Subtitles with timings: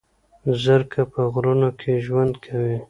[0.61, 2.77] زرکه په غرونو کې ژوند کوي